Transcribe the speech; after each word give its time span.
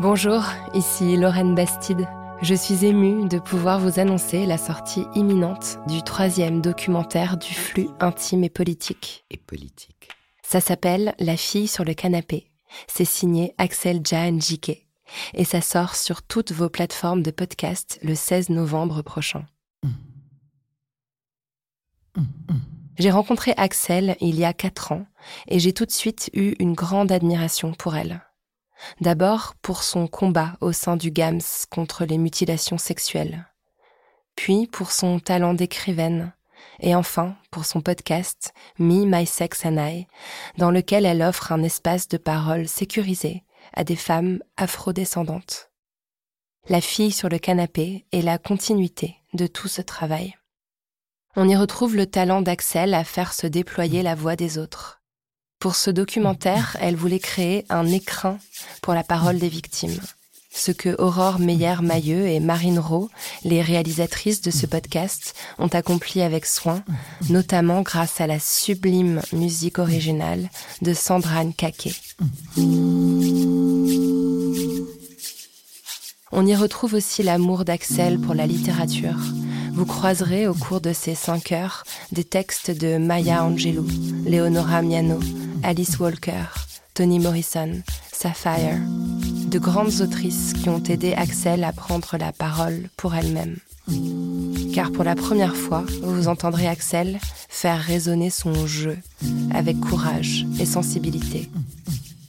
Bonjour, 0.00 0.42
ici 0.74 1.16
Lorraine 1.16 1.54
Bastide. 1.54 2.08
Je 2.42 2.54
suis 2.54 2.84
émue 2.84 3.28
de 3.28 3.38
pouvoir 3.38 3.78
vous 3.78 4.00
annoncer 4.00 4.44
la 4.44 4.58
sortie 4.58 5.06
imminente 5.14 5.78
du 5.86 6.02
troisième 6.02 6.60
documentaire 6.60 7.36
du 7.36 7.54
flux 7.54 7.88
intime 8.00 8.42
et 8.42 8.50
politique. 8.50 9.24
Et 9.30 9.36
politique. 9.36 10.08
Ça 10.42 10.60
s'appelle 10.60 11.14
La 11.20 11.36
fille 11.36 11.68
sur 11.68 11.84
le 11.84 11.94
canapé. 11.94 12.50
C'est 12.88 13.04
signé 13.04 13.54
Axel 13.56 14.00
Jan 14.04 14.40
Jike. 14.40 14.88
Et 15.32 15.44
ça 15.44 15.60
sort 15.60 15.94
sur 15.94 16.22
toutes 16.22 16.50
vos 16.50 16.68
plateformes 16.68 17.22
de 17.22 17.30
podcast 17.30 18.00
le 18.02 18.16
16 18.16 18.50
novembre 18.50 19.02
prochain. 19.02 19.46
J'ai 22.98 23.12
rencontré 23.12 23.54
Axel 23.56 24.16
il 24.20 24.36
y 24.40 24.44
a 24.44 24.52
quatre 24.52 24.90
ans 24.90 25.06
et 25.46 25.60
j'ai 25.60 25.72
tout 25.72 25.86
de 25.86 25.92
suite 25.92 26.30
eu 26.34 26.54
une 26.58 26.74
grande 26.74 27.12
admiration 27.12 27.72
pour 27.72 27.94
elle. 27.94 28.22
D'abord 29.00 29.54
pour 29.62 29.82
son 29.82 30.06
combat 30.06 30.56
au 30.60 30.72
sein 30.72 30.96
du 30.96 31.10
GAMS 31.10 31.66
contre 31.70 32.04
les 32.04 32.18
mutilations 32.18 32.78
sexuelles, 32.78 33.46
puis 34.36 34.66
pour 34.66 34.92
son 34.92 35.20
talent 35.20 35.54
d'écrivaine, 35.54 36.32
et 36.80 36.94
enfin 36.94 37.36
pour 37.50 37.64
son 37.64 37.80
podcast 37.80 38.52
Me, 38.78 39.04
My 39.04 39.26
Sex 39.26 39.64
and 39.64 40.04
dans 40.58 40.70
lequel 40.70 41.06
elle 41.06 41.22
offre 41.22 41.52
un 41.52 41.62
espace 41.62 42.08
de 42.08 42.16
parole 42.16 42.68
sécurisé 42.68 43.44
à 43.72 43.84
des 43.84 43.96
femmes 43.96 44.40
afrodescendantes. 44.56 45.70
La 46.68 46.80
fille 46.80 47.12
sur 47.12 47.28
le 47.28 47.38
canapé 47.38 48.06
est 48.12 48.22
la 48.22 48.38
continuité 48.38 49.16
de 49.34 49.46
tout 49.46 49.68
ce 49.68 49.82
travail. 49.82 50.34
On 51.36 51.48
y 51.48 51.56
retrouve 51.56 51.96
le 51.96 52.06
talent 52.06 52.42
d'Axel 52.42 52.94
à 52.94 53.04
faire 53.04 53.34
se 53.34 53.46
déployer 53.46 54.02
la 54.02 54.14
voix 54.14 54.36
des 54.36 54.56
autres. 54.56 55.02
Pour 55.58 55.74
ce 55.74 55.90
documentaire, 55.90 56.76
elle 56.80 56.96
voulait 56.96 57.18
créer 57.18 57.64
un 57.68 57.86
écrin 57.86 58.38
pour 58.84 58.92
la 58.92 59.02
parole 59.02 59.38
des 59.38 59.48
victimes. 59.48 59.98
Ce 60.54 60.70
que 60.70 60.94
Aurore 61.00 61.38
Meyer-Mailleux 61.38 62.26
et 62.28 62.38
Marine 62.38 62.78
Rowe, 62.78 63.08
les 63.42 63.62
réalisatrices 63.62 64.42
de 64.42 64.50
ce 64.50 64.66
podcast, 64.66 65.34
ont 65.58 65.68
accompli 65.68 66.20
avec 66.20 66.44
soin, 66.44 66.84
notamment 67.30 67.80
grâce 67.80 68.20
à 68.20 68.26
la 68.26 68.38
sublime 68.38 69.22
musique 69.32 69.78
originale 69.78 70.50
de 70.82 70.92
Sandra 70.92 71.46
Kake. 71.46 71.98
On 76.30 76.46
y 76.46 76.54
retrouve 76.54 76.92
aussi 76.92 77.22
l'amour 77.22 77.64
d'Axel 77.64 78.20
pour 78.20 78.34
la 78.34 78.46
littérature. 78.46 79.16
Vous 79.72 79.86
croiserez 79.86 80.46
au 80.46 80.52
cours 80.52 80.82
de 80.82 80.92
ces 80.92 81.14
cinq 81.14 81.52
heures 81.52 81.84
des 82.12 82.24
textes 82.24 82.70
de 82.70 82.98
Maya 82.98 83.44
Angelou, 83.44 83.86
Leonora 84.26 84.82
Miano, 84.82 85.20
Alice 85.62 85.98
Walker, 85.98 86.44
Toni 86.94 87.18
Morrison, 87.18 87.82
Sapphire, 88.12 88.78
de 89.48 89.58
grandes 89.58 90.00
autrices 90.00 90.52
qui 90.52 90.68
ont 90.68 90.82
aidé 90.84 91.12
Axel 91.14 91.64
à 91.64 91.72
prendre 91.72 92.16
la 92.16 92.30
parole 92.30 92.88
pour 92.96 93.16
elle-même. 93.16 93.56
Car 94.72 94.92
pour 94.92 95.02
la 95.02 95.16
première 95.16 95.56
fois, 95.56 95.84
vous 96.02 96.28
entendrez 96.28 96.68
Axel 96.68 97.18
faire 97.48 97.80
résonner 97.80 98.30
son 98.30 98.68
jeu 98.68 98.96
avec 99.52 99.80
courage 99.80 100.46
et 100.60 100.66
sensibilité. 100.66 101.50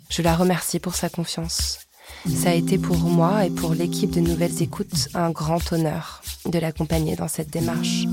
Je 0.09 0.23
la 0.23 0.35
remercie 0.35 0.79
pour 0.79 0.95
sa 0.95 1.09
confiance. 1.09 1.81
Ça 2.27 2.49
a 2.49 2.53
été 2.53 2.79
pour 2.79 2.97
moi 2.97 3.45
et 3.45 3.51
pour 3.51 3.75
l'équipe 3.75 4.09
de 4.09 4.19
Nouvelles 4.19 4.63
Écoutes 4.63 5.09
un 5.13 5.29
grand 5.29 5.73
honneur 5.73 6.23
de 6.47 6.57
l'accompagner 6.57 7.15
dans 7.15 7.27
cette 7.27 7.51
démarche. 7.51 8.05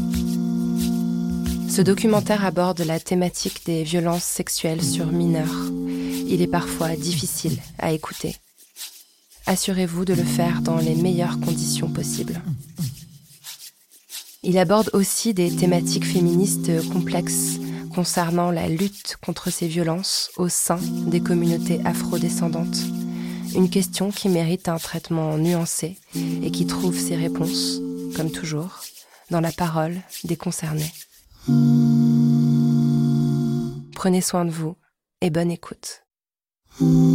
Ce 1.70 1.80
documentaire 1.80 2.44
aborde 2.44 2.82
la 2.82 3.00
thématique 3.00 3.64
des 3.64 3.84
violences 3.84 4.24
sexuelles 4.24 4.84
sur 4.84 5.06
mineurs. 5.06 5.72
Il 6.26 6.40
est 6.42 6.46
parfois 6.46 6.96
difficile 6.96 7.58
à 7.78 7.92
écouter. 7.92 8.36
Assurez-vous 9.46 10.04
de 10.04 10.14
le 10.14 10.22
faire 10.22 10.62
dans 10.62 10.76
les 10.76 10.94
meilleures 10.94 11.40
conditions 11.40 11.88
possibles. 11.88 12.40
Il 14.42 14.58
aborde 14.58 14.90
aussi 14.92 15.34
des 15.34 15.54
thématiques 15.54 16.06
féministes 16.06 16.88
complexes 16.90 17.58
concernant 17.94 18.50
la 18.50 18.68
lutte 18.68 19.16
contre 19.24 19.50
ces 19.50 19.68
violences 19.68 20.30
au 20.36 20.48
sein 20.48 20.78
des 21.06 21.20
communautés 21.20 21.80
afrodescendantes. 21.84 22.78
Une 23.54 23.68
question 23.68 24.10
qui 24.10 24.28
mérite 24.28 24.68
un 24.68 24.78
traitement 24.78 25.36
nuancé 25.36 25.98
et 26.14 26.50
qui 26.50 26.66
trouve 26.66 26.98
ses 26.98 27.16
réponses, 27.16 27.80
comme 28.16 28.30
toujours, 28.30 28.80
dans 29.30 29.40
la 29.40 29.52
parole 29.52 30.00
des 30.24 30.36
concernés. 30.36 30.92
Prenez 33.94 34.20
soin 34.20 34.44
de 34.44 34.50
vous 34.50 34.74
et 35.20 35.30
bonne 35.30 35.50
écoute. 35.50 36.02
Hmm. 36.78 37.11